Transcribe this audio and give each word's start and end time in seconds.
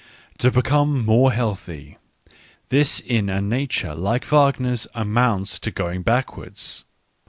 To 0.39 0.49
become 0.49 1.05
more 1.05 1.31
healthy— 1.31 1.99
this 2.69 2.99
in 3.01 3.29
a 3.29 3.39
nature 3.39 3.93
like 3.93 4.25
Wagner's 4.25 4.87
amounts 4.95 5.59
to 5.59 5.69
going 5.69 6.01
backwards. 6.01 6.85